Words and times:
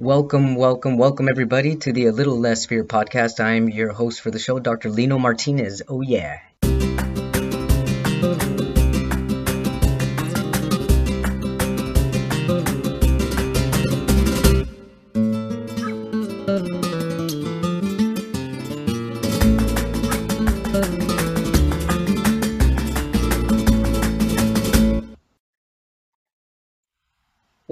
Welcome, 0.00 0.54
welcome, 0.54 0.96
welcome, 0.96 1.28
everybody, 1.28 1.76
to 1.76 1.92
the 1.92 2.06
A 2.06 2.10
Little 2.10 2.40
Less 2.40 2.64
Fear 2.64 2.84
podcast. 2.84 3.38
I'm 3.38 3.68
your 3.68 3.92
host 3.92 4.22
for 4.22 4.30
the 4.30 4.38
show, 4.38 4.58
Dr. 4.58 4.88
Lino 4.88 5.18
Martinez. 5.18 5.82
Oh, 5.88 6.00
yeah. 6.00 6.38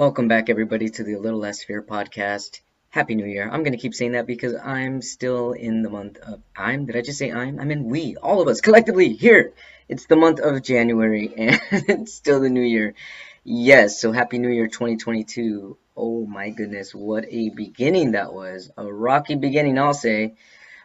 Welcome 0.09 0.27
back, 0.29 0.49
everybody, 0.49 0.89
to 0.89 1.05
the 1.05 1.13
A 1.13 1.19
Little 1.21 1.39
Less 1.39 1.63
Fear 1.63 1.83
podcast. 1.83 2.63
Happy 2.89 3.15
New 3.15 3.27
Year. 3.27 3.47
I'm 3.47 3.63
going 3.63 3.75
to 3.75 3.79
keep 3.79 3.95
saying 3.95 4.13
that 4.13 4.27
because 4.27 4.55
I'm 4.55 5.03
still 5.03 5.53
in 5.53 5.83
the 5.83 5.91
month 5.91 6.17
of. 6.17 6.41
I'm? 6.57 6.87
Did 6.87 6.97
I 6.97 7.03
just 7.03 7.19
say 7.19 7.31
I'm? 7.31 7.61
I 7.61 7.65
mean, 7.65 7.85
we, 7.85 8.17
all 8.17 8.41
of 8.41 8.49
us, 8.49 8.63
collectively, 8.63 9.13
here. 9.13 9.53
It's 9.87 10.07
the 10.07 10.17
month 10.17 10.41
of 10.41 10.63
January 10.63 11.31
and 11.37 11.61
it's 11.71 12.15
still 12.15 12.41
the 12.41 12.49
new 12.49 12.63
year. 12.63 12.95
Yes, 13.45 14.01
so 14.01 14.11
Happy 14.11 14.39
New 14.39 14.49
Year 14.49 14.67
2022. 14.69 15.77
Oh 15.95 16.25
my 16.25 16.49
goodness, 16.49 16.95
what 16.95 17.27
a 17.29 17.51
beginning 17.51 18.13
that 18.13 18.33
was. 18.33 18.71
A 18.79 18.91
rocky 18.91 19.35
beginning, 19.35 19.79
I'll 19.79 19.93
say. 19.93 20.37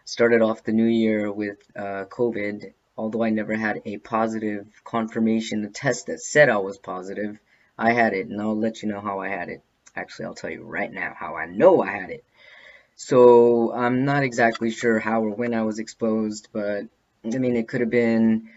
Started 0.04 0.42
off 0.42 0.66
the 0.66 0.74
new 0.74 0.84
year 0.84 1.32
with 1.32 1.60
uh, 1.78 2.04
COVID, 2.10 2.74
although 2.98 3.24
I 3.24 3.30
never 3.30 3.56
had 3.56 3.84
a 3.86 4.00
positive 4.00 4.68
confirmation, 4.84 5.62
the 5.62 5.70
test 5.70 6.08
that 6.08 6.20
said 6.20 6.50
I 6.50 6.58
was 6.58 6.78
positive. 6.78 7.40
I 7.78 7.94
had 7.94 8.14
it, 8.14 8.28
and 8.28 8.42
I'll 8.42 8.58
let 8.58 8.84
you 8.84 8.90
know 8.90 9.02
how 9.02 9.20
I 9.20 9.30
had 9.30 9.50
it. 9.50 9.62
Actually, 9.96 10.26
I'll 10.26 10.36
tell 10.36 10.50
you 10.50 10.64
right 10.64 10.92
now 10.92 11.14
how 11.18 11.36
I 11.36 11.46
know 11.46 11.82
I 11.82 11.92
had 11.92 12.10
it. 12.10 12.24
So 12.96 13.74
I'm 13.74 14.06
not 14.06 14.24
exactly 14.24 14.72
sure 14.72 15.00
how 15.00 15.24
or 15.24 15.32
when 15.32 15.54
I 15.54 15.64
was 15.64 15.80
exposed, 15.80 16.50
but 16.52 16.86
I 17.26 17.38
mean, 17.38 17.56
it 17.56 17.68
could 17.68 17.82
have 17.82 17.90
been 17.90 18.50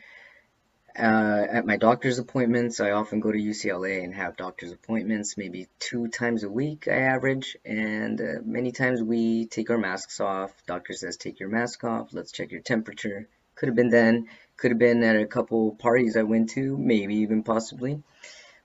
uh, 0.99 1.47
at 1.51 1.67
my 1.67 1.77
doctor's 1.77 2.19
appointments. 2.19 2.81
I 2.81 2.91
often 2.91 3.21
go 3.21 3.33
to 3.33 3.39
UCLA 3.39 4.05
and 4.05 4.15
have 4.15 4.37
doctor's 4.37 4.73
appointments, 4.73 5.37
maybe 5.37 5.69
two 5.79 6.09
times 6.09 6.43
a 6.43 6.49
week, 6.49 6.87
I 6.89 6.97
average. 6.97 7.57
And 7.65 8.21
uh, 8.21 8.25
many 8.45 8.73
times 8.73 9.03
we 9.03 9.47
take 9.47 9.71
our 9.71 9.79
masks 9.79 10.21
off. 10.21 10.53
Doctor 10.67 10.93
says, 10.93 11.17
take 11.17 11.41
your 11.41 11.49
mask 11.49 11.85
off, 11.85 12.13
let's 12.13 12.33
check 12.33 12.51
your 12.51 12.63
temperature. 12.63 13.29
Could 13.55 13.69
have 13.69 13.77
been 13.77 13.91
then, 13.91 14.29
could 14.59 14.71
have 14.71 14.79
been 14.79 15.03
at 15.03 15.17
a 15.17 15.27
couple 15.27 15.75
parties 15.75 16.17
I 16.17 16.23
went 16.25 16.51
to, 16.51 16.77
maybe 16.77 17.17
even 17.17 17.43
possibly 17.43 18.03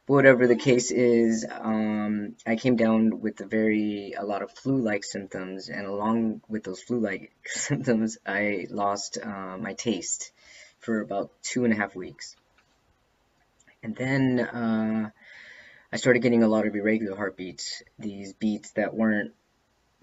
whatever 0.08 0.48
the 0.48 0.56
case 0.56 0.92
is, 0.92 1.46
um, 1.50 2.36
I 2.46 2.56
came 2.56 2.76
down 2.76 3.22
with 3.22 3.40
a 3.42 3.46
very 3.46 4.14
a 4.18 4.26
lot 4.26 4.42
of 4.42 4.52
flu-like 4.52 5.04
symptoms, 5.04 5.70
and 5.70 5.86
along 5.86 6.42
with 6.48 6.64
those 6.64 6.82
flu-like 6.82 7.32
symptoms, 7.46 8.18
I 8.26 8.68
lost 8.70 9.18
uh, 9.24 9.58
my 9.58 9.74
taste 9.74 10.32
for 10.80 11.02
about 11.02 11.32
two 11.44 11.64
and 11.64 11.74
a 11.74 11.78
half 11.78 11.96
weeks, 11.96 12.36
and 13.84 13.96
then 13.96 14.40
uh, 14.40 15.10
I 15.94 15.98
started 15.98 16.22
getting 16.22 16.44
a 16.44 16.48
lot 16.48 16.66
of 16.66 16.76
irregular 16.76 17.16
heartbeats. 17.16 17.84
These 18.00 18.34
beats 18.34 18.72
that 18.72 18.94
weren't 18.94 19.34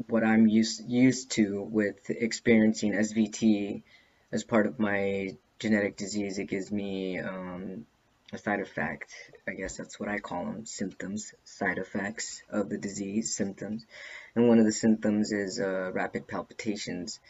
what 0.06 0.22
I'm 0.22 0.46
used 0.46 0.88
used 0.88 1.32
to 1.32 1.62
with 1.62 2.08
experiencing 2.08 2.92
SVT 2.92 3.82
as 4.30 4.44
part 4.44 4.66
of 4.66 4.78
my 4.78 5.36
genetic 5.58 5.96
disease. 5.96 6.38
It 6.38 6.44
gives 6.44 6.70
me 6.70 7.18
um, 7.18 7.86
a 8.32 8.38
side 8.38 8.60
effect. 8.60 9.14
I 9.46 9.52
guess 9.52 9.76
that's 9.76 9.98
what 9.98 10.08
I 10.08 10.18
call 10.18 10.44
them 10.44 10.66
symptoms, 10.66 11.34
side 11.44 11.78
effects 11.78 12.42
of 12.50 12.68
the 12.68 12.78
disease, 12.78 13.34
symptoms. 13.34 13.86
And 14.34 14.48
one 14.48 14.58
of 14.58 14.66
the 14.66 14.72
symptoms 14.72 15.32
is 15.32 15.60
uh, 15.60 15.90
rapid 15.92 16.28
palpitations 16.28 17.20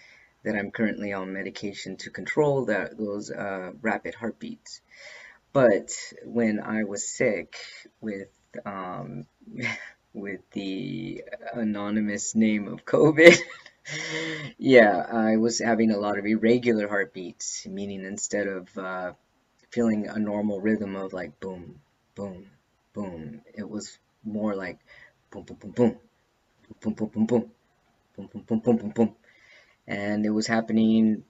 that 0.45 0.57
I'm 0.57 0.71
currently 0.71 1.13
on 1.13 1.33
medication 1.33 1.97
to 1.99 2.11
control 2.11 2.67
that 2.67 2.97
those 2.97 3.31
uh, 3.31 3.73
rapid 3.81 4.15
heartbeats. 4.15 4.81
But 5.53 5.91
when 6.25 6.61
I 6.61 6.85
was 6.85 7.09
sick 7.09 7.57
with 8.01 8.29
um, 8.65 9.27
with 10.15 10.41
the 10.53 11.23
anonymous 11.55 12.35
name 12.35 12.67
of 12.67 12.85
COVID, 12.85 13.39
yeah, 14.59 15.07
I 15.11 15.37
was 15.37 15.59
having 15.59 15.91
a 15.91 15.99
lot 15.99 16.19
of 16.19 16.27
irregular 16.27 16.89
heartbeats, 16.89 17.67
meaning 17.67 18.05
instead 18.05 18.47
of 18.47 18.79
uh, 18.79 19.13
feeling 19.71 20.09
a 20.09 20.19
normal 20.19 20.61
rhythm 20.61 20.97
of 20.97 21.13
like 21.13 21.39
boom, 21.41 21.81
boom, 22.15 22.47
boom. 22.93 23.43
It 23.55 23.69
was 23.69 23.99
more 24.25 24.55
like 24.55 24.79
boom, 25.31 25.45
boom, 25.45 25.57
boom, 25.57 25.73
boom, 25.73 25.97
boom, 26.81 26.95
boom, 26.95 27.09
boom, 27.09 27.27
boom, 27.27 27.27
boom, 27.27 27.51
boom, 28.17 28.43
boom, 28.47 28.61
boom, 28.61 28.77
boom, 28.77 28.91
boom, 28.91 29.17
and 29.87 30.25
it 30.25 30.31
was 30.31 30.47
happening 30.47 31.25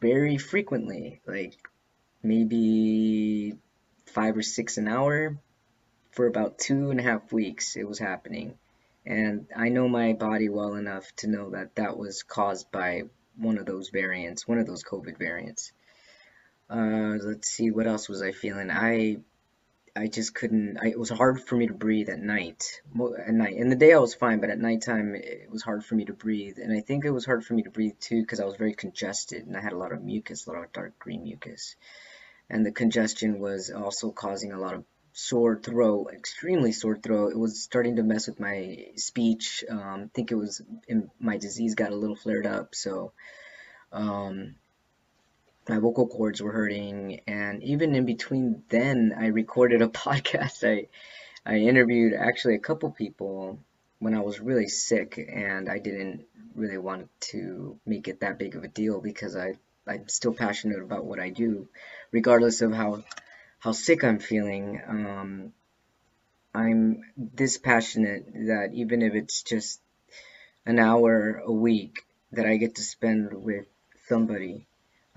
very 0.00 0.38
frequently, 0.38 1.20
like 1.26 1.54
maybe 2.22 3.56
five 4.06 4.36
or 4.36 4.42
six 4.42 4.76
an 4.78 4.88
hour 4.88 5.38
for 6.12 6.26
about 6.26 6.58
two 6.58 6.90
and 6.90 7.00
a 7.00 7.02
half 7.02 7.32
weeks. 7.32 7.76
It 7.76 7.88
was 7.88 7.98
happening, 7.98 8.58
and 9.06 9.46
I 9.56 9.70
know 9.70 9.88
my 9.88 10.12
body 10.12 10.48
well 10.48 10.74
enough 10.74 11.10
to 11.16 11.28
know 11.28 11.50
that 11.50 11.76
that 11.76 11.96
was 11.96 12.22
caused 12.22 12.70
by 12.70 13.04
one 13.36 13.58
of 13.58 13.66
those 13.66 13.90
variants, 13.90 14.46
one 14.46 14.58
of 14.58 14.66
those 14.66 14.84
COVID 14.84 15.16
variants. 15.18 15.72
Uh, 16.70 17.16
let's 17.22 17.48
see, 17.48 17.70
what 17.70 17.86
else 17.86 18.08
was 18.08 18.22
I 18.22 18.32
feeling? 18.32 18.70
I 18.70 19.18
I 19.96 20.06
just 20.06 20.34
couldn't. 20.34 20.78
I, 20.80 20.88
it 20.88 20.98
was 20.98 21.08
hard 21.08 21.40
for 21.40 21.56
me 21.56 21.66
to 21.66 21.74
breathe 21.74 22.08
at 22.08 22.20
night. 22.20 22.80
At 23.26 23.34
night, 23.34 23.56
in 23.56 23.68
the 23.68 23.76
day 23.76 23.92
I 23.92 23.98
was 23.98 24.14
fine, 24.14 24.40
but 24.40 24.50
at 24.50 24.60
nighttime 24.60 25.14
it 25.16 25.50
was 25.50 25.62
hard 25.62 25.84
for 25.84 25.96
me 25.96 26.04
to 26.04 26.12
breathe. 26.12 26.58
And 26.58 26.72
I 26.72 26.80
think 26.80 27.04
it 27.04 27.10
was 27.10 27.24
hard 27.24 27.44
for 27.44 27.54
me 27.54 27.64
to 27.64 27.70
breathe 27.70 27.98
too 27.98 28.20
because 28.20 28.38
I 28.38 28.44
was 28.44 28.56
very 28.56 28.74
congested 28.74 29.46
and 29.46 29.56
I 29.56 29.60
had 29.60 29.72
a 29.72 29.78
lot 29.78 29.92
of 29.92 30.02
mucus, 30.02 30.46
a 30.46 30.52
lot 30.52 30.64
of 30.64 30.72
dark 30.72 30.98
green 30.98 31.24
mucus. 31.24 31.74
And 32.48 32.64
the 32.64 32.70
congestion 32.70 33.40
was 33.40 33.70
also 33.70 34.10
causing 34.12 34.52
a 34.52 34.60
lot 34.60 34.74
of 34.74 34.84
sore 35.12 35.56
throat, 35.56 36.12
extremely 36.12 36.72
sore 36.72 36.96
throat. 36.96 37.32
It 37.32 37.38
was 37.38 37.60
starting 37.60 37.96
to 37.96 38.04
mess 38.04 38.28
with 38.28 38.38
my 38.38 38.86
speech. 38.96 39.64
Um, 39.68 40.04
I 40.04 40.10
think 40.14 40.30
it 40.30 40.36
was 40.36 40.62
my 41.18 41.38
disease 41.38 41.74
got 41.74 41.92
a 41.92 41.96
little 41.96 42.16
flared 42.16 42.46
up, 42.46 42.74
so. 42.74 43.12
Um, 43.90 44.54
my 45.68 45.78
vocal 45.78 46.06
cords 46.06 46.40
were 46.40 46.52
hurting 46.52 47.20
and 47.26 47.62
even 47.62 47.94
in 47.94 48.06
between 48.06 48.62
then 48.68 49.14
I 49.16 49.26
recorded 49.26 49.82
a 49.82 49.88
podcast. 50.04 50.64
I 50.64 50.88
I 51.44 51.58
interviewed 51.58 52.14
actually 52.14 52.56
a 52.56 52.60
couple 52.60 52.90
people 52.90 53.58
when 53.98 54.14
I 54.14 54.20
was 54.20 54.40
really 54.40 54.68
sick 54.68 55.18
and 55.18 55.68
I 55.68 55.78
didn't 55.78 56.24
really 56.54 56.78
want 56.78 57.08
to 57.32 57.78
make 57.86 58.08
it 58.08 58.20
that 58.20 58.38
big 58.38 58.54
of 58.54 58.64
a 58.64 58.68
deal 58.68 59.00
because 59.00 59.36
I 59.36 59.54
I'm 59.86 60.08
still 60.08 60.34
passionate 60.34 60.80
about 60.80 61.04
what 61.04 61.20
I 61.20 61.30
do 61.30 61.68
regardless 62.12 62.62
of 62.62 62.72
how 62.72 63.04
how 63.58 63.72
sick 63.72 64.04
I'm 64.04 64.20
feeling. 64.20 64.80
Um, 64.86 65.52
I'm 66.54 67.02
this 67.16 67.58
passionate 67.58 68.26
that 68.46 68.70
even 68.72 69.02
if 69.02 69.14
it's 69.14 69.42
just 69.42 69.80
an 70.64 70.78
hour 70.78 71.42
a 71.44 71.52
week 71.52 72.04
that 72.32 72.46
I 72.46 72.56
get 72.56 72.76
to 72.76 72.82
spend 72.82 73.32
with 73.32 73.66
somebody 74.06 74.67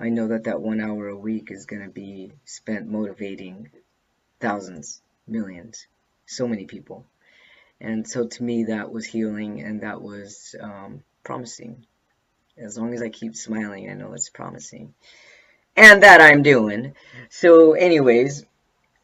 I 0.01 0.09
know 0.09 0.29
that 0.29 0.45
that 0.45 0.61
one 0.61 0.81
hour 0.81 1.09
a 1.09 1.15
week 1.15 1.51
is 1.51 1.67
going 1.67 1.83
to 1.83 1.89
be 1.89 2.31
spent 2.43 2.87
motivating 2.87 3.69
thousands, 4.39 4.99
millions, 5.27 5.85
so 6.25 6.47
many 6.47 6.65
people. 6.65 7.05
And 7.79 8.07
so 8.07 8.25
to 8.27 8.43
me, 8.43 8.63
that 8.63 8.91
was 8.91 9.05
healing 9.05 9.61
and 9.61 9.81
that 9.81 10.01
was 10.01 10.55
um, 10.59 11.03
promising. 11.23 11.85
As 12.57 12.79
long 12.79 12.95
as 12.95 13.03
I 13.03 13.09
keep 13.09 13.35
smiling, 13.35 13.91
I 13.91 13.93
know 13.93 14.13
it's 14.13 14.29
promising. 14.29 14.95
And 15.77 16.01
that 16.01 16.19
I'm 16.19 16.41
doing. 16.41 16.95
So, 17.29 17.73
anyways, 17.73 18.43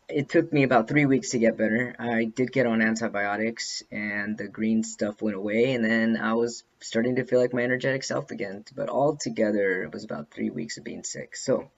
it 0.09 0.29
took 0.29 0.51
me 0.53 0.63
about 0.63 0.87
three 0.87 1.05
weeks 1.05 1.31
to 1.31 1.39
get 1.39 1.57
better. 1.57 1.95
I 1.99 2.25
did 2.25 2.51
get 2.51 2.65
on 2.65 2.81
antibiotics 2.81 3.83
and 3.91 4.37
the 4.37 4.47
green 4.47 4.83
stuff 4.83 5.21
went 5.21 5.35
away 5.35 5.73
and 5.73 5.83
then 5.83 6.17
I 6.17 6.33
was 6.33 6.63
starting 6.79 7.17
to 7.17 7.25
feel 7.25 7.39
like 7.39 7.53
my 7.53 7.63
energetic 7.63 8.03
self 8.03 8.31
again. 8.31 8.63
But 8.75 8.89
altogether 8.89 9.83
it 9.83 9.91
was 9.91 10.03
about 10.03 10.31
three 10.31 10.49
weeks 10.49 10.77
of 10.77 10.83
being 10.83 11.03
sick. 11.03 11.35
So 11.35 11.69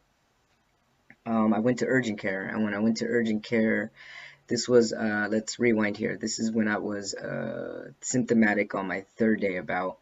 um, 1.26 1.54
I 1.54 1.60
went 1.60 1.80
to 1.80 1.88
urgent 1.88 2.20
care 2.20 2.44
and 2.44 2.64
when 2.64 2.74
I 2.74 2.80
went 2.80 2.98
to 2.98 3.06
urgent 3.06 3.44
care 3.44 3.92
this 4.50 4.68
was 4.68 4.92
uh, 4.92 5.28
let's 5.30 5.60
rewind 5.60 5.96
here. 5.96 6.18
This 6.18 6.40
is 6.40 6.52
when 6.52 6.68
I 6.68 6.80
was 6.80 7.14
uh, 7.14 7.92
symptomatic 8.02 8.74
on 8.74 8.88
my 8.88 9.06
third 9.16 9.40
day 9.40 9.58
about 9.58 10.00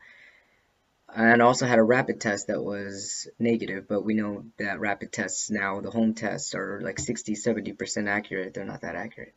and 1.16 1.42
also 1.42 1.66
had 1.66 1.80
a 1.80 1.84
rapid 1.84 2.20
test 2.20 2.48
that 2.48 2.64
was 2.64 3.28
negative 3.40 3.88
but 3.88 4.04
we 4.04 4.14
know 4.14 4.44
that 4.58 4.80
rapid 4.80 5.12
tests 5.12 5.50
now 5.50 5.80
the 5.82 5.92
home 5.92 6.14
tests 6.14 6.54
are 6.54 6.82
like 6.82 7.00
60 7.00 7.34
70% 7.34 8.08
accurate. 8.08 8.54
They're 8.54 8.66
not 8.66 8.82
that 8.82 8.96
accurate. 8.96 9.34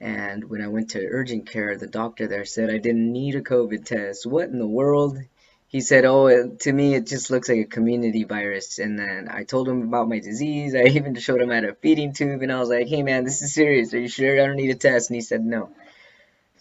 And 0.00 0.48
when 0.50 0.60
I 0.60 0.68
went 0.68 0.90
to 0.90 1.06
urgent 1.06 1.50
care 1.50 1.76
the 1.76 1.86
doctor 1.86 2.26
there 2.28 2.44
said 2.44 2.70
I 2.70 2.78
didn't 2.78 3.12
need 3.12 3.34
a 3.34 3.42
COVID 3.42 3.84
test. 3.84 4.26
What 4.26 4.48
in 4.48 4.58
the 4.58 4.66
world? 4.66 5.18
He 5.66 5.80
said 5.80 6.04
oh 6.04 6.26
it, 6.26 6.60
to 6.60 6.72
me 6.72 6.94
it 6.94 7.06
just 7.06 7.30
looks 7.30 7.48
like 7.48 7.58
a 7.58 7.64
community 7.64 8.22
virus. 8.22 8.78
And 8.78 8.96
then 8.96 9.28
I 9.28 9.42
told 9.42 9.68
him 9.68 9.82
about 9.82 10.08
my 10.08 10.20
disease. 10.20 10.74
I 10.76 10.82
even 10.84 11.16
showed 11.16 11.40
him 11.40 11.50
at 11.50 11.64
a 11.64 11.74
feeding 11.74 12.12
tube 12.12 12.42
and 12.42 12.52
I 12.52 12.60
was 12.60 12.68
like 12.68 12.86
hey 12.86 13.02
man 13.02 13.24
this 13.24 13.42
is 13.42 13.52
serious. 13.52 13.92
Are 13.94 14.00
you 14.00 14.08
sure 14.08 14.40
I 14.40 14.46
don't 14.46 14.56
need 14.56 14.70
a 14.70 14.76
test? 14.76 15.10
And 15.10 15.16
he 15.16 15.22
said 15.22 15.44
no 15.44 15.70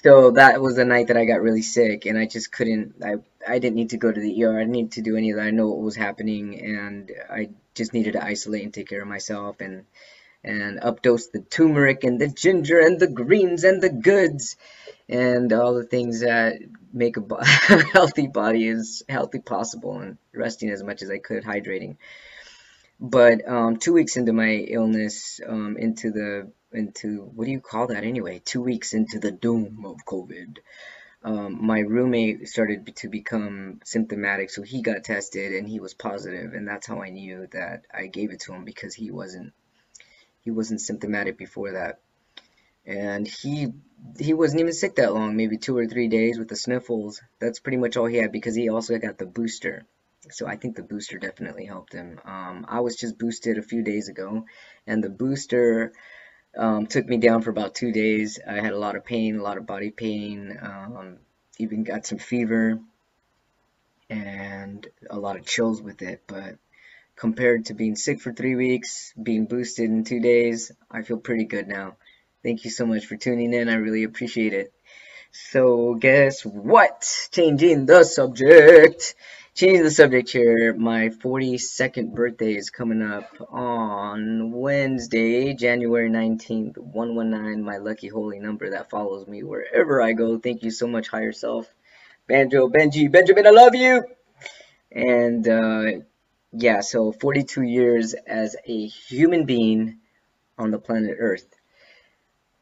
so 0.04 0.32
that 0.32 0.62
was 0.62 0.76
the 0.76 0.86
night 0.86 1.08
that 1.08 1.18
I 1.18 1.26
got 1.26 1.42
really 1.42 1.62
sick, 1.62 2.06
and 2.06 2.18
I 2.18 2.26
just 2.26 2.52
couldn't. 2.52 2.96
I 3.04 3.16
I 3.48 3.60
didn't 3.60 3.76
need 3.76 3.92
to 3.92 3.98
go 3.98 4.12
to 4.12 4.20
the 4.20 4.44
ER. 4.44 4.56
I 4.56 4.60
didn't 4.60 4.72
need 4.72 4.92
to 4.94 5.02
do 5.02 5.16
any 5.16 5.32
of 5.32 5.38
that. 5.38 5.48
I 5.48 5.52
know 5.52 5.70
what 5.70 5.80
was 5.80 5.96
happening, 5.96 6.60
and 6.60 7.12
I 7.30 7.50
just 7.74 7.94
needed 7.94 8.14
to 8.14 8.24
isolate 8.24 8.64
and 8.64 8.74
take 8.74 8.90
care 8.90 9.02
of 9.02 9.08
myself 9.08 9.62
and 9.62 9.86
and 10.44 10.82
updose 10.82 11.32
the 11.32 11.40
turmeric 11.40 12.04
and 12.04 12.20
the 12.20 12.28
ginger 12.28 12.80
and 12.80 13.00
the 13.00 13.08
greens 13.08 13.64
and 13.64 13.82
the 13.82 13.90
goods 13.90 14.58
and 15.08 15.54
all 15.54 15.74
the 15.74 15.86
things 15.86 16.20
that 16.20 16.56
make 16.92 17.16
a 17.18 17.46
healthy 17.94 18.28
body 18.28 18.68
as 18.68 19.04
healthy 19.08 19.40
possible 19.40 20.00
and 20.00 20.18
resting 20.34 20.70
as 20.70 20.84
much 20.84 21.02
as 21.02 21.10
I 21.10 21.20
could, 21.20 21.44
hydrating. 21.44 21.96
But 23.00 23.48
um, 23.48 23.78
two 23.78 23.94
weeks 23.94 24.18
into 24.18 24.34
my 24.34 24.52
illness, 24.52 25.42
um, 25.46 25.78
into 25.78 26.12
the 26.12 26.52
into 26.72 27.24
what 27.24 27.46
do 27.46 27.52
you 27.52 27.60
call 27.60 27.88
that 27.88 28.04
anyway? 28.04 28.42
Two 28.44 28.62
weeks 28.62 28.94
into 28.94 29.20
the 29.20 29.32
doom 29.32 29.84
of 29.86 30.06
COVID, 30.06 30.58
um, 31.24 31.66
my 31.66 31.80
roommate 31.80 32.48
started 32.48 32.96
to 32.98 33.10
become 33.10 33.80
symptomatic, 33.84 34.50
so 34.50 34.62
he 34.62 34.82
got 34.82 35.04
tested 35.04 35.54
and 35.54 35.68
he 35.68 35.80
was 35.80 35.94
positive, 35.94 36.54
and 36.54 36.68
that's 36.68 36.88
how 36.88 37.02
I 37.02 37.10
knew 37.10 37.48
that 37.52 37.86
I 37.94 38.08
gave 38.08 38.32
it 38.32 38.42
to 38.42 38.54
him 38.54 38.66
because 38.66 38.94
he 38.94 39.12
wasn't 39.12 39.54
he 40.42 40.52
wasn't 40.52 40.82
symptomatic 40.82 41.38
before 41.38 41.72
that, 41.74 42.00
and 42.86 43.28
he 43.28 43.74
he 44.20 44.34
wasn't 44.34 44.62
even 44.62 44.74
sick 44.74 44.96
that 44.96 45.14
long, 45.14 45.36
maybe 45.36 45.58
two 45.58 45.78
or 45.78 45.88
three 45.88 46.10
days 46.10 46.38
with 46.38 46.50
the 46.50 46.56
sniffles. 46.56 47.22
That's 47.40 47.60
pretty 47.60 47.78
much 47.78 47.96
all 47.98 48.06
he 48.06 48.18
had 48.18 48.32
because 48.32 48.56
he 48.56 48.70
also 48.70 48.98
got 48.98 49.18
the 49.18 49.26
booster. 49.26 49.86
So 50.32 50.48
I 50.48 50.56
think 50.56 50.76
the 50.76 50.84
booster 50.84 51.18
definitely 51.18 51.66
helped 51.66 51.94
him. 51.94 52.20
Um, 52.26 52.66
I 52.68 52.80
was 52.80 52.96
just 52.96 53.18
boosted 53.18 53.58
a 53.58 53.64
few 53.64 53.84
days 53.84 54.08
ago, 54.08 54.46
and 54.88 55.04
the 55.04 55.10
booster 55.10 55.94
um, 56.58 56.88
took 56.88 57.06
me 57.06 57.18
down 57.18 57.42
for 57.42 57.50
about 57.50 57.76
two 57.76 57.92
days. 57.92 58.40
I 58.48 58.56
had 58.56 58.74
a 58.74 58.78
lot 58.78 58.96
of 58.96 59.06
pain, 59.06 59.38
a 59.38 59.44
lot 59.44 59.58
of 59.58 59.66
body 59.66 59.92
pain, 59.92 60.58
um, 60.62 61.18
even 61.58 61.84
got 61.84 62.06
some 62.06 62.20
fever, 62.20 62.80
and 64.10 64.88
a 65.10 65.18
lot 65.18 65.38
of 65.38 65.46
chills 65.46 65.82
with 65.82 66.02
it. 66.02 66.22
But 66.28 66.58
compared 67.16 67.66
to 67.66 67.74
being 67.74 67.96
sick 67.96 68.22
for 68.22 68.32
three 68.32 68.56
weeks, 68.56 69.14
being 69.22 69.46
boosted 69.46 69.90
in 69.90 70.04
two 70.04 70.20
days, 70.20 70.72
I 70.90 71.02
feel 71.02 71.18
pretty 71.18 71.46
good 71.46 71.68
now. 71.68 71.98
Thank 72.44 72.66
you 72.66 72.72
so 72.72 72.86
much 72.86 73.06
for 73.06 73.16
tuning 73.16 73.54
in. 73.54 73.70
I 73.70 73.76
really 73.76 74.04
appreciate 74.04 74.54
it. 74.54 74.74
So, 75.32 75.96
guess 75.96 76.46
what? 76.46 77.08
Changing 77.32 77.88
the 77.88 78.04
subject 78.04 79.16
changing 79.56 79.84
the 79.84 79.92
subject 79.92 80.32
here. 80.32 80.74
My 80.74 81.10
42nd 81.10 82.14
birthday 82.14 82.56
is 82.56 82.70
coming 82.70 83.04
up 83.04 83.30
on 83.50 84.52
Wednesday, 84.52 85.54
January 85.54 86.10
19th. 86.10 86.78
119, 86.78 87.64
my 87.64 87.78
lucky 87.78 88.08
holy 88.08 88.40
number 88.40 88.72
that 88.72 88.90
follows 88.90 89.28
me 89.28 89.44
wherever 89.44 90.02
I 90.02 90.14
go. 90.14 90.40
Thank 90.40 90.64
you 90.64 90.72
so 90.72 90.88
much, 90.88 91.08
higher 91.08 91.32
self. 91.32 91.72
Banjo, 92.28 92.68
Benji, 92.68 93.12
Benjamin, 93.12 93.46
I 93.46 93.52
love 93.52 93.76
you. 93.76 94.04
And 94.92 95.48
uh, 95.48 95.86
yeah, 96.52 96.82
so 96.82 97.12
42 97.12 97.62
years 97.62 98.14
as 98.14 98.56
a 98.66 98.88
human 98.88 99.46
being 99.46 100.00
on 100.58 100.72
the 100.72 100.80
planet 100.80 101.18
Earth. 101.20 101.48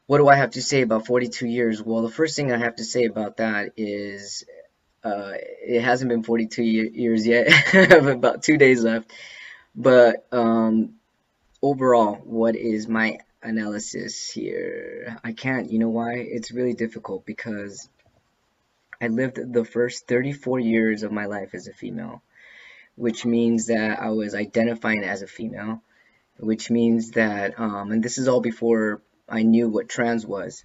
What 0.06 0.18
do 0.18 0.28
I 0.28 0.34
have 0.34 0.50
to 0.52 0.62
say 0.62 0.82
about 0.82 1.06
42 1.06 1.46
years? 1.46 1.82
Well, 1.82 2.02
the 2.02 2.10
first 2.10 2.36
thing 2.36 2.52
I 2.52 2.58
have 2.58 2.76
to 2.76 2.84
say 2.84 3.04
about 3.04 3.38
that 3.38 3.72
is 3.76 4.44
uh, 5.04 5.32
it 5.34 5.82
hasn't 5.82 6.08
been 6.08 6.22
42 6.22 6.62
years 6.62 7.26
yet. 7.26 7.48
I 7.74 7.86
have 7.86 8.06
about 8.06 8.42
two 8.42 8.56
days 8.56 8.84
left. 8.84 9.12
But 9.74 10.26
um, 10.32 10.94
overall, 11.60 12.14
what 12.24 12.56
is 12.56 12.86
my 12.86 13.18
analysis 13.42 14.30
here? 14.30 15.18
I 15.24 15.32
can't. 15.32 15.70
You 15.70 15.78
know 15.78 15.88
why? 15.88 16.14
It's 16.14 16.52
really 16.52 16.74
difficult 16.74 17.26
because 17.26 17.88
I 19.00 19.08
lived 19.08 19.52
the 19.52 19.64
first 19.64 20.06
34 20.06 20.60
years 20.60 21.02
of 21.02 21.10
my 21.10 21.26
life 21.26 21.54
as 21.54 21.66
a 21.66 21.72
female, 21.72 22.22
which 22.94 23.24
means 23.24 23.66
that 23.66 24.00
I 24.00 24.10
was 24.10 24.34
identifying 24.34 25.02
as 25.02 25.22
a 25.22 25.26
female, 25.26 25.82
which 26.36 26.70
means 26.70 27.12
that, 27.12 27.58
um, 27.58 27.90
and 27.90 28.02
this 28.02 28.18
is 28.18 28.28
all 28.28 28.40
before 28.40 29.02
I 29.28 29.42
knew 29.42 29.68
what 29.68 29.88
trans 29.88 30.24
was 30.24 30.64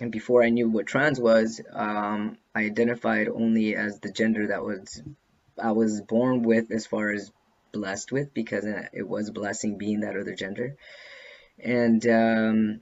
and 0.00 0.12
before 0.12 0.42
I 0.42 0.50
knew 0.50 0.68
what 0.68 0.86
trans 0.86 1.18
was, 1.18 1.60
um, 1.72 2.36
I 2.54 2.64
identified 2.64 3.28
only 3.28 3.74
as 3.74 4.00
the 4.00 4.12
gender 4.12 4.48
that 4.48 4.62
was 4.62 5.02
I 5.58 5.72
was 5.72 6.02
born 6.02 6.42
with, 6.42 6.70
as 6.70 6.86
far 6.86 7.10
as 7.10 7.32
blessed 7.72 8.12
with, 8.12 8.34
because 8.34 8.66
it 8.92 9.08
was 9.08 9.28
a 9.28 9.32
blessing 9.32 9.78
being 9.78 10.00
that 10.00 10.16
other 10.16 10.34
gender. 10.34 10.76
And 11.58 12.06
um, 12.06 12.80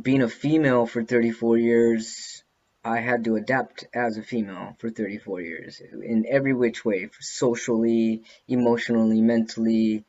being 0.00 0.22
a 0.22 0.28
female 0.28 0.86
for 0.86 1.04
34 1.04 1.58
years, 1.58 2.42
I 2.84 2.98
had 2.98 3.24
to 3.24 3.36
adapt 3.36 3.84
as 3.94 4.16
a 4.16 4.22
female 4.22 4.74
for 4.78 4.90
34 4.90 5.40
years 5.40 5.80
in 5.80 6.26
every 6.28 6.54
which 6.54 6.84
way, 6.84 7.10
socially, 7.20 8.22
emotionally, 8.48 9.20
mentally, 9.20 10.04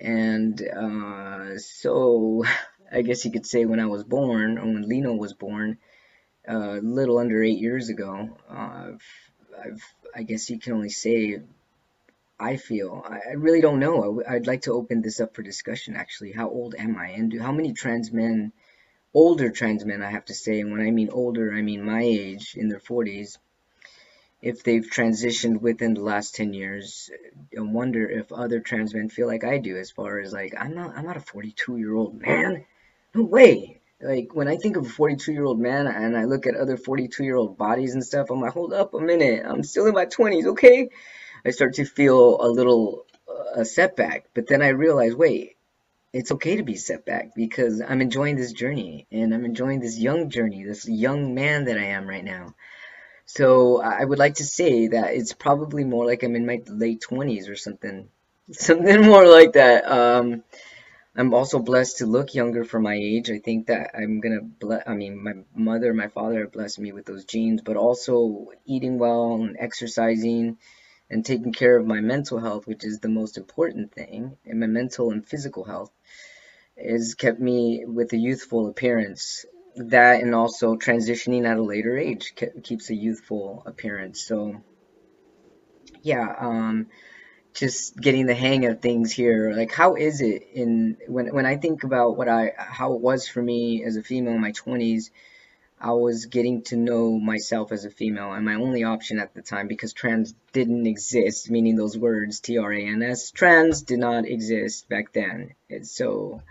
and 0.00 0.60
uh, 0.62 1.58
so 1.58 2.44
I 2.94 3.02
guess 3.02 3.24
you 3.24 3.32
could 3.32 3.46
say 3.46 3.64
when 3.64 3.80
I 3.80 3.86
was 3.86 4.04
born, 4.04 4.56
or 4.56 4.64
when 4.64 4.88
Lino 4.88 5.14
was 5.14 5.32
born, 5.32 5.78
a 6.46 6.56
uh, 6.56 6.76
little 6.76 7.18
under 7.18 7.42
eight 7.42 7.58
years 7.58 7.88
ago, 7.88 8.36
uh, 8.48 8.92
I've, 9.64 9.94
I 10.14 10.22
guess 10.22 10.48
you 10.48 10.60
can 10.60 10.74
only 10.74 10.90
say 10.90 11.40
I 12.38 12.56
feel. 12.56 13.04
I, 13.04 13.30
I 13.30 13.32
really 13.32 13.60
don't 13.60 13.80
know. 13.80 14.22
I, 14.28 14.34
would 14.34 14.46
like 14.46 14.62
to 14.62 14.72
open 14.72 15.02
this 15.02 15.20
up 15.20 15.34
for 15.34 15.42
discussion, 15.42 15.96
actually. 15.96 16.32
How 16.32 16.48
old 16.48 16.76
am 16.76 16.96
I? 16.96 17.08
And 17.08 17.32
do, 17.32 17.40
how 17.40 17.50
many 17.50 17.72
trans 17.72 18.12
men, 18.12 18.52
older 19.12 19.50
trans 19.50 19.84
men, 19.84 20.02
I 20.02 20.10
have 20.10 20.26
to 20.26 20.34
say, 20.34 20.60
and 20.60 20.70
when 20.70 20.80
I 20.80 20.90
mean 20.90 21.10
older, 21.10 21.52
I 21.52 21.62
mean 21.62 21.84
my 21.84 22.02
age, 22.02 22.54
in 22.56 22.68
their 22.68 22.80
40s, 22.80 23.38
if 24.40 24.62
they've 24.62 24.88
transitioned 24.88 25.60
within 25.62 25.94
the 25.94 26.02
last 26.02 26.34
10 26.34 26.52
years 26.52 27.10
I 27.56 27.62
wonder 27.62 28.08
if 28.08 28.30
other 28.30 28.60
trans 28.60 28.92
men 28.94 29.08
feel 29.08 29.26
like 29.26 29.42
I 29.42 29.56
do 29.56 29.78
as 29.78 29.90
far 29.90 30.20
as 30.20 30.34
like 30.34 30.52
I'm 30.58 30.74
not 30.74 30.94
I'm 30.98 31.06
not 31.06 31.16
a 31.16 31.20
42 31.20 31.78
year 31.78 31.94
old 31.94 32.20
man 32.20 32.66
way. 33.14 33.80
Like 34.00 34.34
when 34.34 34.48
I 34.48 34.56
think 34.56 34.76
of 34.76 34.86
a 34.86 34.88
42 34.88 35.32
year 35.32 35.44
old 35.44 35.58
man 35.58 35.86
and 35.86 36.16
I 36.16 36.24
look 36.24 36.46
at 36.46 36.56
other 36.56 36.76
42 36.76 37.24
year 37.24 37.36
old 37.36 37.56
bodies 37.56 37.94
and 37.94 38.04
stuff, 38.04 38.30
I'm 38.30 38.40
like, 38.40 38.52
hold 38.52 38.72
up 38.72 38.94
a 38.94 39.00
minute, 39.00 39.44
I'm 39.46 39.62
still 39.62 39.86
in 39.86 39.94
my 39.94 40.06
20s, 40.06 40.46
okay? 40.48 40.90
I 41.44 41.50
start 41.50 41.74
to 41.74 41.84
feel 41.84 42.40
a 42.40 42.48
little 42.48 43.06
uh, 43.28 43.60
a 43.60 43.64
setback, 43.64 44.26
but 44.34 44.46
then 44.46 44.62
I 44.62 44.68
realize, 44.68 45.14
wait, 45.14 45.56
it's 46.12 46.32
okay 46.32 46.56
to 46.56 46.62
be 46.62 46.76
setback 46.76 47.34
because 47.34 47.80
I'm 47.80 48.00
enjoying 48.00 48.36
this 48.36 48.52
journey 48.52 49.06
and 49.10 49.34
I'm 49.34 49.44
enjoying 49.44 49.80
this 49.80 49.98
young 49.98 50.30
journey, 50.30 50.64
this 50.64 50.86
young 50.88 51.34
man 51.34 51.64
that 51.64 51.78
I 51.78 51.86
am 51.86 52.06
right 52.06 52.24
now. 52.24 52.54
So 53.26 53.80
I 53.80 54.04
would 54.04 54.18
like 54.18 54.34
to 54.34 54.44
say 54.44 54.88
that 54.88 55.14
it's 55.14 55.32
probably 55.32 55.82
more 55.82 56.06
like 56.06 56.22
I'm 56.22 56.36
in 56.36 56.46
my 56.46 56.62
late 56.68 57.02
20s 57.08 57.48
or 57.48 57.56
something, 57.56 58.08
something 58.52 59.02
more 59.02 59.26
like 59.26 59.54
that. 59.54 59.90
Um, 59.90 60.44
I'm 61.16 61.32
also 61.32 61.60
blessed 61.60 61.98
to 61.98 62.06
look 62.06 62.34
younger 62.34 62.64
for 62.64 62.80
my 62.80 62.94
age. 62.94 63.30
I 63.30 63.38
think 63.38 63.68
that 63.68 63.92
I'm 63.96 64.20
gonna 64.20 64.40
bless. 64.42 64.82
I 64.86 64.94
mean, 64.94 65.22
my 65.22 65.34
mother, 65.54 65.94
my 65.94 66.08
father 66.08 66.48
blessed 66.48 66.80
me 66.80 66.92
with 66.92 67.06
those 67.06 67.24
genes, 67.24 67.62
but 67.62 67.76
also 67.76 68.48
eating 68.66 68.98
well 68.98 69.34
and 69.34 69.56
exercising 69.58 70.58
and 71.08 71.24
taking 71.24 71.52
care 71.52 71.76
of 71.76 71.86
my 71.86 72.00
mental 72.00 72.38
health, 72.38 72.66
which 72.66 72.84
is 72.84 72.98
the 72.98 73.08
most 73.08 73.38
important 73.38 73.92
thing, 73.92 74.36
and 74.44 74.58
my 74.58 74.66
mental 74.66 75.12
and 75.12 75.24
physical 75.24 75.62
health, 75.62 75.92
has 76.76 77.14
kept 77.14 77.38
me 77.38 77.84
with 77.86 78.12
a 78.12 78.16
youthful 78.16 78.68
appearance. 78.68 79.44
That 79.76 80.20
and 80.20 80.34
also 80.34 80.76
transitioning 80.76 81.46
at 81.46 81.58
a 81.58 81.62
later 81.62 81.96
age 81.96 82.34
keeps 82.62 82.90
a 82.90 82.94
youthful 82.94 83.62
appearance. 83.66 84.20
So, 84.20 84.62
yeah. 86.02 86.34
Um, 86.38 86.88
just 87.54 87.96
getting 87.96 88.26
the 88.26 88.34
hang 88.34 88.66
of 88.66 88.80
things 88.80 89.12
here. 89.12 89.54
Like 89.56 89.72
how 89.72 89.94
is 89.94 90.20
it 90.20 90.48
in 90.52 90.96
when 91.06 91.28
when 91.28 91.46
i 91.46 91.56
think 91.56 91.84
about 91.84 92.16
what 92.16 92.28
i 92.28 92.52
how 92.56 92.94
it 92.94 93.00
was 93.00 93.26
for 93.28 93.40
me 93.40 93.84
as 93.84 93.96
a 93.96 94.02
female 94.02 94.34
in 94.34 94.40
my 94.40 94.52
20s 94.52 95.10
i 95.80 95.92
was 95.92 96.26
getting 96.26 96.62
to 96.62 96.76
know 96.76 97.18
myself 97.18 97.72
as 97.72 97.84
a 97.84 97.90
female 97.90 98.32
and 98.32 98.44
my 98.44 98.54
only 98.54 98.84
option 98.84 99.18
at 99.18 99.34
the 99.34 99.42
time 99.42 99.68
because 99.68 99.92
trans 99.92 100.34
didn't 100.52 100.86
exist 100.86 101.50
meaning 101.50 101.76
those 101.76 101.96
words 101.96 102.40
t-r-a-n-s 102.40 103.30
trans 103.30 103.82
did 103.82 103.98
not 103.98 104.26
exist 104.26 104.88
back 104.88 105.12
then. 105.12 105.54
And 105.70 105.86
so 105.86 106.42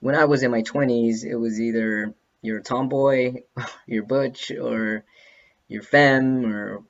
when 0.00 0.14
i 0.14 0.26
was 0.26 0.42
in 0.42 0.50
my 0.50 0.62
20s 0.62 1.24
it 1.24 1.36
was 1.36 1.60
either 1.60 2.14
you're 2.42 2.58
a 2.58 2.62
tomboy 2.62 3.42
you're 3.86 4.04
butch 4.04 4.50
or 4.50 5.04
you're 5.68 5.82
femme 5.82 6.44
or 6.44 6.82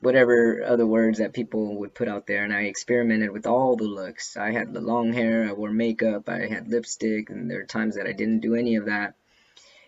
whatever 0.00 0.62
other 0.64 0.86
words 0.86 1.18
that 1.18 1.32
people 1.32 1.78
would 1.78 1.94
put 1.94 2.08
out 2.08 2.26
there 2.26 2.44
and 2.44 2.52
I 2.52 2.62
experimented 2.62 3.30
with 3.30 3.46
all 3.46 3.76
the 3.76 3.84
looks. 3.84 4.36
I 4.36 4.52
had 4.52 4.72
the 4.72 4.80
long 4.80 5.12
hair, 5.12 5.48
I 5.48 5.52
wore 5.52 5.72
makeup, 5.72 6.28
I 6.28 6.46
had 6.46 6.68
lipstick, 6.68 7.30
and 7.30 7.50
there 7.50 7.60
are 7.60 7.66
times 7.66 7.96
that 7.96 8.06
I 8.06 8.12
didn't 8.12 8.40
do 8.40 8.54
any 8.54 8.76
of 8.76 8.86
that. 8.86 9.14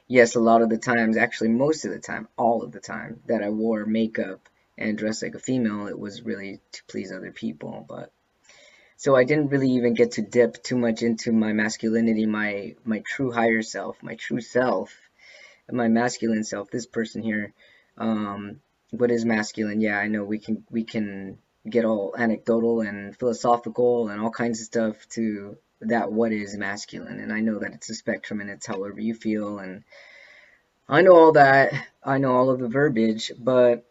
Yes, 0.09 0.35
a 0.35 0.41
lot 0.41 0.63
of 0.63 0.71
the 0.71 0.79
times, 0.79 1.17
actually 1.17 1.51
most 1.51 1.85
of 1.85 1.93
the 1.93 2.01
time, 2.01 2.29
all 2.37 2.63
of 2.63 2.73
the 2.73 2.81
time 2.81 3.21
that 3.27 3.43
I 3.43 3.51
wore 3.51 3.87
makeup 3.87 4.49
and 4.77 4.99
dressed 4.99 5.23
like 5.23 5.35
a 5.35 5.39
female, 5.39 5.87
it 5.87 5.99
was 5.99 6.23
really 6.23 6.61
to 6.73 6.85
please 6.89 7.13
other 7.13 7.31
people, 7.31 7.85
but 7.89 8.11
so 8.97 9.15
I 9.15 9.25
didn't 9.25 9.49
really 9.49 9.71
even 9.71 9.95
get 9.95 10.13
to 10.13 10.23
dip 10.23 10.63
too 10.63 10.77
much 10.77 11.03
into 11.03 11.33
my 11.33 11.53
masculinity, 11.53 12.27
my 12.27 12.75
my 12.85 13.03
true 13.07 13.31
higher 13.31 13.63
self, 13.63 14.03
my 14.03 14.15
true 14.17 14.41
self 14.41 14.95
my 15.73 15.89
masculine 15.89 16.45
self, 16.45 16.71
this 16.71 16.87
person 16.87 17.23
here, 17.23 17.53
um, 17.97 18.61
what 18.91 19.11
is 19.11 19.25
masculine? 19.25 19.81
Yeah, 19.81 19.99
I 19.99 20.09
know 20.09 20.25
we 20.25 20.39
can 20.39 20.65
we 20.71 20.85
can 20.85 21.39
get 21.69 21.85
all 21.85 22.15
anecdotal 22.17 22.81
and 22.81 23.17
philosophical 23.17 24.09
and 24.09 24.21
all 24.21 24.31
kinds 24.31 24.61
of 24.61 24.67
stuff 24.67 25.09
to 25.11 25.57
that 25.83 26.13
what 26.13 26.33
is 26.33 26.57
masculine 26.57 27.21
and 27.21 27.33
I 27.33 27.41
know 27.41 27.59
that 27.59 27.73
it's 27.73 27.91
a 27.91 27.95
spectrum 27.95 28.41
and 28.41 28.51
it's 28.51 28.67
however 28.67 29.01
you 29.01 29.15
feel 29.15 29.59
and 29.59 29.83
I 30.89 31.03
know 31.03 31.17
all 31.17 31.33
that 31.33 31.73
I 32.03 32.19
know 32.19 32.33
all 32.33 32.51
of 32.51 32.61
the 32.61 32.69
verbiage 32.69 33.33
but 33.39 33.87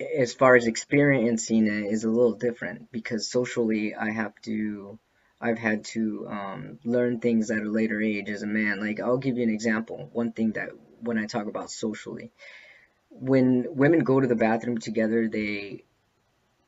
as 0.00 0.34
far 0.34 0.56
as 0.56 0.66
experiencing 0.66 1.66
it 1.66 1.92
is 1.92 2.04
a 2.04 2.10
little 2.10 2.34
different 2.34 2.90
because 2.90 3.28
socially 3.30 3.94
I 3.94 4.10
have 4.10 4.34
to 4.42 4.98
I've 5.40 5.58
had 5.58 5.84
to 5.86 6.26
um, 6.28 6.78
learn 6.84 7.20
things 7.20 7.50
at 7.50 7.62
a 7.62 7.70
later 7.70 8.00
age 8.00 8.30
as 8.30 8.42
a 8.42 8.46
man 8.46 8.80
like 8.80 9.00
I'll 9.00 9.18
give 9.18 9.36
you 9.36 9.44
an 9.44 9.50
example 9.50 10.10
one 10.12 10.32
thing 10.32 10.52
that 10.52 10.70
when 11.00 11.18
I 11.18 11.26
talk 11.26 11.46
about 11.46 11.70
socially 11.70 12.32
when 13.14 13.66
women 13.70 14.00
go 14.04 14.20
to 14.20 14.26
the 14.26 14.36
bathroom 14.36 14.78
together 14.78 15.28
they 15.28 15.84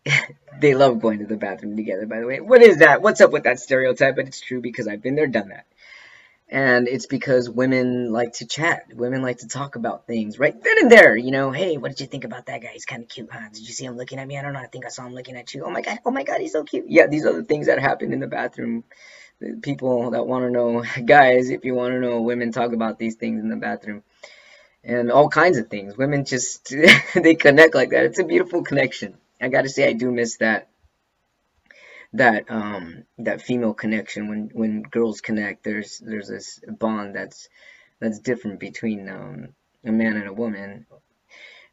they 0.60 0.74
love 0.74 1.00
going 1.00 1.18
to 1.20 1.26
the 1.26 1.36
bathroom 1.36 1.76
together, 1.76 2.06
by 2.06 2.20
the 2.20 2.26
way. 2.26 2.40
What 2.40 2.62
is 2.62 2.78
that? 2.78 3.02
What's 3.02 3.20
up 3.20 3.32
with 3.32 3.44
that 3.44 3.60
stereotype? 3.60 4.16
But 4.16 4.26
it's 4.26 4.40
true 4.40 4.60
because 4.60 4.88
I've 4.88 5.02
been 5.02 5.16
there, 5.16 5.26
done 5.26 5.48
that. 5.48 5.66
And 6.48 6.86
it's 6.86 7.06
because 7.06 7.50
women 7.50 8.12
like 8.12 8.34
to 8.34 8.46
chat. 8.46 8.84
Women 8.94 9.20
like 9.20 9.38
to 9.38 9.48
talk 9.48 9.74
about 9.74 10.06
things 10.06 10.38
right 10.38 10.54
then 10.62 10.78
and 10.78 10.90
there. 10.92 11.16
You 11.16 11.32
know, 11.32 11.50
hey, 11.50 11.76
what 11.76 11.90
did 11.90 12.00
you 12.00 12.06
think 12.06 12.24
about 12.24 12.46
that 12.46 12.62
guy? 12.62 12.70
He's 12.72 12.84
kind 12.84 13.02
of 13.02 13.08
cute, 13.08 13.28
huh? 13.32 13.48
Did 13.52 13.66
you 13.66 13.74
see 13.74 13.84
him 13.84 13.96
looking 13.96 14.20
at 14.20 14.28
me? 14.28 14.38
I 14.38 14.42
don't 14.42 14.52
know. 14.52 14.60
I 14.60 14.68
think 14.68 14.86
I 14.86 14.90
saw 14.90 15.04
him 15.06 15.14
looking 15.14 15.36
at 15.36 15.52
you. 15.54 15.64
Oh 15.64 15.70
my 15.70 15.80
God. 15.80 15.98
Oh 16.06 16.12
my 16.12 16.22
God. 16.22 16.40
He's 16.40 16.52
so 16.52 16.62
cute. 16.62 16.86
Yeah, 16.88 17.08
these 17.08 17.26
are 17.26 17.32
the 17.32 17.42
things 17.42 17.66
that 17.66 17.80
happen 17.80 18.12
in 18.12 18.20
the 18.20 18.28
bathroom. 18.28 18.84
People 19.62 20.12
that 20.12 20.26
want 20.26 20.44
to 20.44 20.50
know, 20.50 20.84
guys, 21.04 21.50
if 21.50 21.64
you 21.64 21.74
want 21.74 21.94
to 21.94 22.00
know, 22.00 22.20
women 22.22 22.52
talk 22.52 22.72
about 22.72 22.98
these 22.98 23.16
things 23.16 23.42
in 23.42 23.48
the 23.48 23.56
bathroom 23.56 24.04
and 24.86 25.12
all 25.12 25.28
kinds 25.28 25.58
of 25.58 25.68
things. 25.68 25.98
Women 25.98 26.24
just, 26.24 26.74
they 27.14 27.34
connect 27.34 27.74
like 27.74 27.90
that. 27.90 28.04
It's 28.06 28.20
a 28.20 28.24
beautiful 28.24 28.62
connection. 28.62 29.18
I 29.40 29.48
gotta 29.48 29.68
say 29.68 29.86
I 29.88 29.92
do 29.92 30.10
miss 30.10 30.38
that 30.38 30.68
that 32.14 32.50
um 32.50 33.04
that 33.18 33.42
female 33.42 33.74
connection 33.74 34.28
when 34.28 34.50
when 34.54 34.82
girls 34.82 35.20
connect 35.20 35.64
there's 35.64 35.98
there's 35.98 36.28
this 36.28 36.60
bond 36.66 37.14
that's 37.14 37.48
that's 38.00 38.20
different 38.20 38.60
between 38.60 39.08
um 39.08 39.48
a 39.84 39.92
man 39.92 40.16
and 40.16 40.28
a 40.28 40.32
woman 40.32 40.86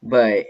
but 0.01 0.47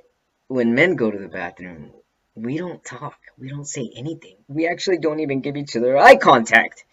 when 0.47 0.73
men 0.73 0.95
go 0.95 1.11
to 1.11 1.19
the 1.19 1.27
bathroom 1.27 1.91
we 2.35 2.57
don't 2.57 2.83
talk 2.83 3.17
we 3.37 3.49
don't 3.49 3.67
say 3.67 3.91
anything 3.95 4.37
we 4.47 4.67
actually 4.67 4.97
don't 4.97 5.19
even 5.19 5.41
give 5.41 5.57
each 5.57 5.75
other 5.75 5.97
eye 5.97 6.15
contact 6.15 6.85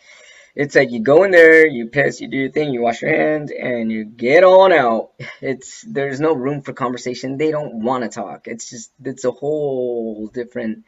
it's 0.54 0.74
like 0.74 0.90
you 0.90 1.00
go 1.00 1.24
in 1.24 1.30
there, 1.30 1.66
you 1.66 1.86
piss, 1.86 2.20
you 2.20 2.28
do 2.28 2.36
your 2.36 2.50
thing, 2.50 2.72
you 2.72 2.80
wash 2.82 3.02
your 3.02 3.14
hands, 3.14 3.52
and 3.52 3.90
you 3.90 4.04
get 4.04 4.44
on 4.44 4.72
out. 4.72 5.10
It's 5.40 5.82
there's 5.82 6.20
no 6.20 6.34
room 6.34 6.62
for 6.62 6.72
conversation. 6.72 7.38
They 7.38 7.50
don't 7.50 7.82
want 7.82 8.04
to 8.04 8.10
talk. 8.10 8.46
It's 8.46 8.68
just 8.68 8.92
it's 9.04 9.24
a 9.24 9.30
whole 9.30 10.28
different 10.28 10.84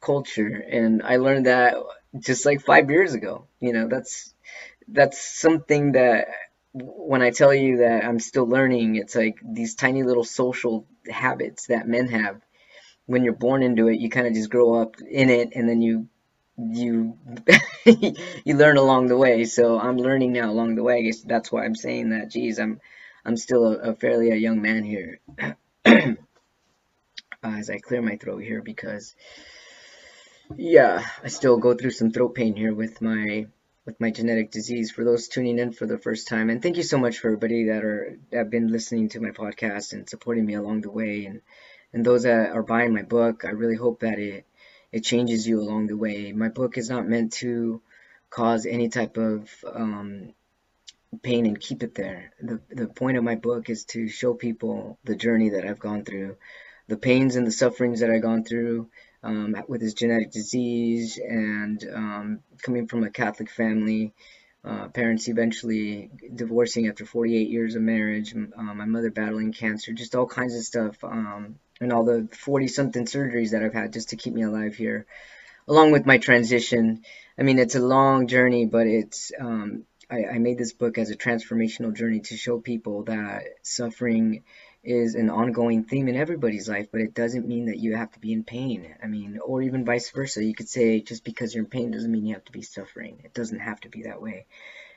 culture, 0.00 0.62
and 0.70 1.02
I 1.02 1.16
learned 1.16 1.46
that 1.46 1.76
just 2.18 2.44
like 2.44 2.60
five 2.62 2.90
years 2.90 3.14
ago. 3.14 3.46
You 3.60 3.72
know, 3.72 3.88
that's 3.88 4.34
that's 4.88 5.20
something 5.20 5.92
that 5.92 6.28
when 6.72 7.22
I 7.22 7.30
tell 7.30 7.54
you 7.54 7.78
that 7.78 8.04
I'm 8.04 8.18
still 8.18 8.46
learning, 8.46 8.96
it's 8.96 9.14
like 9.14 9.36
these 9.44 9.74
tiny 9.74 10.02
little 10.02 10.24
social 10.24 10.86
habits 11.08 11.66
that 11.66 11.88
men 11.88 12.08
have. 12.08 12.40
When 13.06 13.22
you're 13.22 13.34
born 13.34 13.62
into 13.62 13.88
it, 13.88 14.00
you 14.00 14.08
kind 14.08 14.26
of 14.26 14.32
just 14.34 14.50
grow 14.50 14.80
up 14.80 14.96
in 15.00 15.30
it, 15.30 15.50
and 15.54 15.68
then 15.68 15.82
you 15.82 16.08
you 16.56 17.18
you 17.84 18.56
learn 18.56 18.76
along 18.76 19.08
the 19.08 19.16
way. 19.16 19.44
So 19.44 19.78
I'm 19.78 19.96
learning 19.96 20.32
now 20.32 20.50
along 20.50 20.76
the 20.76 20.82
way. 20.82 20.98
I 20.98 21.02
guess 21.02 21.22
that's 21.22 21.50
why 21.50 21.64
I'm 21.64 21.74
saying 21.74 22.10
that. 22.10 22.30
Geez, 22.30 22.58
I'm 22.58 22.80
I'm 23.24 23.36
still 23.36 23.66
a, 23.66 23.90
a 23.90 23.94
fairly 23.94 24.30
a 24.30 24.36
young 24.36 24.62
man 24.62 24.84
here. 24.84 25.20
as 27.44 27.68
I 27.70 27.78
clear 27.78 28.00
my 28.02 28.16
throat 28.16 28.42
here 28.42 28.62
because 28.62 29.14
yeah, 30.56 31.04
I 31.22 31.28
still 31.28 31.58
go 31.58 31.74
through 31.74 31.90
some 31.90 32.10
throat 32.10 32.34
pain 32.34 32.56
here 32.56 32.74
with 32.74 33.00
my 33.00 33.46
with 33.86 34.00
my 34.00 34.10
genetic 34.10 34.50
disease. 34.50 34.90
For 34.90 35.04
those 35.04 35.28
tuning 35.28 35.58
in 35.58 35.72
for 35.72 35.86
the 35.86 35.98
first 35.98 36.28
time, 36.28 36.50
and 36.50 36.62
thank 36.62 36.76
you 36.76 36.82
so 36.82 36.98
much 36.98 37.18
for 37.18 37.28
everybody 37.28 37.66
that 37.66 37.84
are 37.84 38.18
that 38.30 38.38
have 38.38 38.50
been 38.50 38.68
listening 38.68 39.08
to 39.10 39.20
my 39.20 39.30
podcast 39.30 39.92
and 39.92 40.08
supporting 40.08 40.46
me 40.46 40.54
along 40.54 40.82
the 40.82 40.90
way, 40.90 41.26
and 41.26 41.40
and 41.92 42.04
those 42.04 42.24
that 42.24 42.50
are 42.50 42.62
buying 42.62 42.94
my 42.94 43.02
book. 43.02 43.44
I 43.44 43.50
really 43.50 43.76
hope 43.76 44.00
that 44.00 44.18
it 44.18 44.46
it 44.94 45.02
changes 45.02 45.44
you 45.44 45.60
along 45.60 45.88
the 45.88 45.96
way. 45.96 46.30
My 46.30 46.50
book 46.50 46.78
is 46.78 46.88
not 46.88 47.08
meant 47.08 47.32
to 47.44 47.82
cause 48.30 48.64
any 48.64 48.88
type 48.88 49.16
of 49.16 49.50
um, 49.66 50.32
pain 51.20 51.46
and 51.46 51.58
keep 51.58 51.82
it 51.82 51.96
there. 51.96 52.30
The, 52.40 52.60
the 52.70 52.86
point 52.86 53.16
of 53.16 53.24
my 53.24 53.34
book 53.34 53.70
is 53.70 53.86
to 53.86 54.06
show 54.06 54.34
people 54.34 54.96
the 55.02 55.16
journey 55.16 55.50
that 55.50 55.66
I've 55.66 55.80
gone 55.80 56.04
through, 56.04 56.36
the 56.86 56.96
pains 56.96 57.34
and 57.34 57.44
the 57.44 57.50
sufferings 57.50 58.00
that 58.00 58.10
I've 58.10 58.22
gone 58.22 58.44
through 58.44 58.88
um, 59.24 59.56
with 59.66 59.80
this 59.80 59.94
genetic 59.94 60.30
disease 60.30 61.18
and 61.18 61.84
um, 61.92 62.40
coming 62.62 62.86
from 62.86 63.02
a 63.02 63.10
Catholic 63.10 63.50
family. 63.50 64.12
Uh, 64.64 64.86
parents 64.88 65.28
eventually 65.28 66.08
divorcing 66.32 66.86
after 66.86 67.04
48 67.04 67.50
years 67.50 67.74
of 67.74 67.82
marriage, 67.82 68.32
uh, 68.32 68.62
my 68.62 68.84
mother 68.84 69.10
battling 69.10 69.52
cancer, 69.52 69.92
just 69.92 70.14
all 70.14 70.26
kinds 70.26 70.54
of 70.54 70.62
stuff. 70.62 71.02
Um, 71.02 71.56
and 71.84 71.92
all 71.92 72.04
the 72.04 72.28
40 72.32 72.66
something 72.68 73.06
surgeries 73.06 73.50
that 73.50 73.62
I've 73.62 73.74
had 73.74 73.92
just 73.92 74.10
to 74.10 74.16
keep 74.16 74.34
me 74.34 74.42
alive 74.42 74.74
here, 74.74 75.06
along 75.68 75.92
with 75.92 76.06
my 76.06 76.18
transition. 76.18 77.02
I 77.38 77.42
mean, 77.42 77.58
it's 77.58 77.74
a 77.74 77.80
long 77.80 78.26
journey, 78.26 78.66
but 78.66 78.86
it's, 78.86 79.32
um, 79.38 79.84
I, 80.10 80.24
I 80.34 80.38
made 80.38 80.58
this 80.58 80.72
book 80.72 80.98
as 80.98 81.10
a 81.10 81.16
transformational 81.16 81.94
journey 81.94 82.20
to 82.20 82.36
show 82.36 82.58
people 82.58 83.04
that 83.04 83.44
suffering 83.62 84.42
is 84.82 85.14
an 85.14 85.30
ongoing 85.30 85.84
theme 85.84 86.08
in 86.08 86.16
everybody's 86.16 86.68
life, 86.68 86.88
but 86.92 87.00
it 87.00 87.14
doesn't 87.14 87.48
mean 87.48 87.66
that 87.66 87.78
you 87.78 87.96
have 87.96 88.12
to 88.12 88.20
be 88.20 88.32
in 88.32 88.44
pain. 88.44 88.94
I 89.02 89.06
mean, 89.06 89.38
or 89.44 89.62
even 89.62 89.84
vice 89.84 90.10
versa. 90.10 90.44
You 90.44 90.54
could 90.54 90.68
say 90.68 91.00
just 91.00 91.24
because 91.24 91.54
you're 91.54 91.64
in 91.64 91.70
pain 91.70 91.90
doesn't 91.90 92.10
mean 92.10 92.26
you 92.26 92.34
have 92.34 92.44
to 92.44 92.52
be 92.52 92.62
suffering. 92.62 93.22
It 93.24 93.32
doesn't 93.32 93.60
have 93.60 93.80
to 93.80 93.88
be 93.88 94.02
that 94.02 94.20
way. 94.20 94.46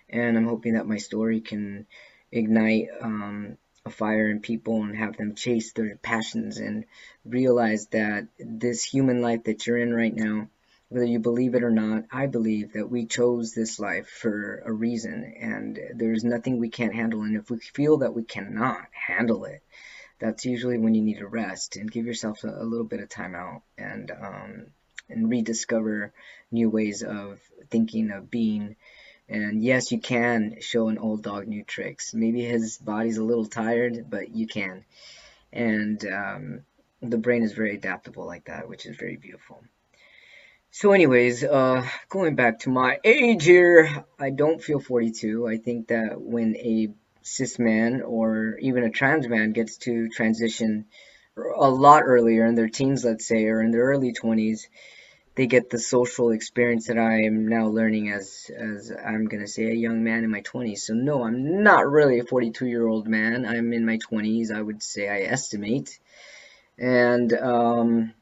And 0.09 0.37
I'm 0.37 0.47
hoping 0.47 0.73
that 0.73 0.87
my 0.87 0.97
story 0.97 1.39
can 1.39 1.85
ignite 2.31 2.87
um, 3.01 3.57
a 3.87 3.89
fire 3.89 4.29
in 4.29 4.39
people 4.39 4.83
and 4.83 4.95
have 4.95 5.17
them 5.17 5.35
chase 5.35 5.73
their 5.73 5.95
passions 5.97 6.57
and 6.57 6.85
realize 7.25 7.87
that 7.87 8.27
this 8.39 8.83
human 8.83 9.21
life 9.21 9.45
that 9.45 9.65
you're 9.65 9.77
in 9.77 9.93
right 9.93 10.15
now, 10.15 10.47
whether 10.89 11.05
you 11.05 11.19
believe 11.19 11.55
it 11.55 11.63
or 11.63 11.71
not, 11.71 12.05
I 12.11 12.27
believe 12.27 12.73
that 12.73 12.89
we 12.89 13.05
chose 13.05 13.53
this 13.53 13.79
life 13.79 14.07
for 14.07 14.61
a 14.65 14.71
reason 14.71 15.33
and 15.39 15.79
there's 15.95 16.23
nothing 16.23 16.59
we 16.59 16.69
can't 16.69 16.95
handle. 16.95 17.23
And 17.23 17.35
if 17.35 17.49
we 17.49 17.59
feel 17.59 17.97
that 17.97 18.13
we 18.13 18.23
cannot 18.23 18.85
handle 18.91 19.45
it, 19.45 19.63
that's 20.19 20.45
usually 20.45 20.77
when 20.77 20.95
you 20.95 21.01
need 21.01 21.19
to 21.19 21.27
rest 21.27 21.75
and 21.75 21.91
give 21.91 22.05
yourself 22.05 22.43
a, 22.43 22.49
a 22.49 22.63
little 22.63 22.85
bit 22.85 23.01
of 23.01 23.09
time 23.09 23.35
out 23.35 23.61
and 23.77 24.11
um, 24.11 24.67
and 25.09 25.29
rediscover 25.29 26.11
new 26.51 26.69
ways 26.69 27.03
of 27.03 27.39
thinking 27.69 28.11
of 28.11 28.29
being 28.29 28.75
and 29.29 29.61
yes, 29.61 29.91
you 29.91 29.99
can 29.99 30.57
show 30.61 30.87
an 30.87 30.97
old 30.97 31.23
dog 31.23 31.47
new 31.47 31.63
tricks. 31.63 32.13
Maybe 32.13 32.43
his 32.43 32.77
body's 32.77 33.17
a 33.17 33.23
little 33.23 33.45
tired, 33.45 34.09
but 34.09 34.29
you 34.29 34.47
can. 34.47 34.85
And 35.51 36.03
um, 36.05 36.61
the 37.01 37.17
brain 37.17 37.43
is 37.43 37.53
very 37.53 37.75
adaptable 37.75 38.25
like 38.25 38.45
that, 38.45 38.69
which 38.69 38.85
is 38.85 38.95
very 38.95 39.17
beautiful. 39.17 39.63
So 40.71 40.91
anyways, 40.91 41.43
uh, 41.43 41.87
going 42.09 42.35
back 42.35 42.59
to 42.59 42.69
my 42.69 42.99
age 43.03 43.45
here, 43.45 44.05
I 44.19 44.29
don't 44.29 44.63
feel 44.63 44.79
42. 44.79 45.47
I 45.47 45.57
think 45.57 45.87
that 45.87 46.21
when 46.21 46.55
a 46.57 46.89
cis 47.21 47.59
man 47.59 48.01
or 48.01 48.57
even 48.59 48.83
a 48.83 48.89
trans 48.89 49.27
man 49.27 49.51
gets 49.51 49.77
to 49.77 50.07
transition 50.09 50.85
a 51.35 51.69
lot 51.69 52.03
earlier 52.05 52.45
in 52.45 52.55
their 52.55 52.69
teens, 52.69 53.03
let's 53.03 53.27
say, 53.27 53.45
or 53.45 53.61
in 53.61 53.71
their 53.71 53.83
early 53.83 54.13
20s, 54.13 54.67
they 55.37 55.45
get 55.45 55.69
the 55.69 55.77
social 55.77 56.31
experience 56.31 56.87
that 56.87 56.97
I 56.97 57.21
am 57.25 57.47
now 57.47 57.67
learning 57.67 58.09
as 58.09 58.49
as 58.57 58.91
I'm 58.91 59.27
gonna 59.27 59.47
say 59.47 59.65
a 59.65 59.75
young 59.75 60.03
man 60.03 60.23
in 60.23 60.31
my 60.31 60.41
20s. 60.41 60.79
So 60.79 60.95
no, 60.95 61.23
I'm 61.23 61.61
not 61.61 61.87
really 61.87 62.17
a 62.17 62.23
42 62.23 62.65
year 62.65 62.87
old 62.87 63.07
man. 63.07 63.45
I'm 63.45 63.71
in 63.71 63.85
my 63.85 63.99
20s. 63.99 64.51
I 64.51 64.59
would 64.59 64.81
say 64.81 65.07
I 65.07 65.31
estimate, 65.31 65.99
and 66.79 67.31
um, 67.33 68.13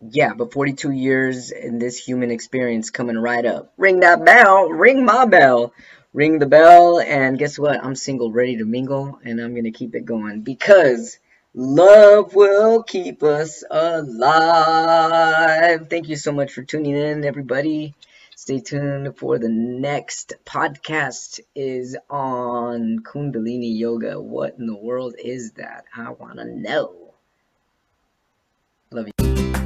yeah, 0.00 0.32
but 0.32 0.52
42 0.52 0.92
years 0.92 1.50
in 1.50 1.80
this 1.80 1.98
human 1.98 2.30
experience 2.30 2.90
coming 2.90 3.18
right 3.18 3.44
up. 3.44 3.72
Ring 3.76 4.00
that 4.00 4.24
bell. 4.24 4.68
Ring 4.68 5.04
my 5.04 5.24
bell. 5.26 5.74
Ring 6.12 6.38
the 6.38 6.46
bell. 6.46 7.00
And 7.00 7.36
guess 7.36 7.58
what? 7.58 7.84
I'm 7.84 7.96
single, 7.96 8.30
ready 8.30 8.58
to 8.58 8.64
mingle, 8.64 9.18
and 9.24 9.40
I'm 9.40 9.56
gonna 9.56 9.72
keep 9.72 9.96
it 9.96 10.04
going 10.04 10.42
because 10.42 11.18
Love 11.52 12.36
will 12.36 12.84
keep 12.84 13.24
us 13.24 13.64
alive. 13.68 15.10
Thank 15.90 16.08
you 16.08 16.14
so 16.14 16.30
much 16.30 16.52
for 16.52 16.62
tuning 16.62 16.94
in, 16.94 17.24
everybody. 17.24 17.94
Stay 18.36 18.60
tuned 18.60 19.18
for 19.18 19.36
the 19.36 19.48
next 19.48 20.34
podcast 20.46 21.40
is 21.56 21.96
on 22.08 23.00
Kundalini 23.00 23.76
Yoga. 23.76 24.20
What 24.20 24.58
in 24.58 24.68
the 24.68 24.76
world 24.76 25.16
is 25.18 25.50
that? 25.52 25.86
I 25.94 26.10
want 26.10 26.36
to 26.36 26.44
know. 26.44 27.14
Love 28.92 29.08
you. 29.18 29.59